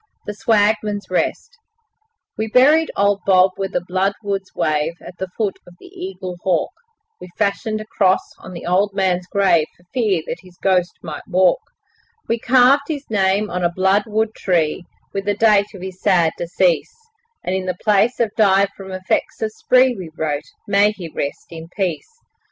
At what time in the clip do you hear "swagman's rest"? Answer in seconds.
0.33-1.59